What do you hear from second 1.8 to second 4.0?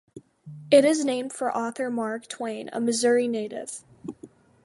Mark Twain, a Missouri native.